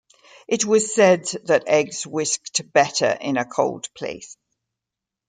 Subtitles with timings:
[0.47, 4.35] It was said that eggs whisked better in a cold place.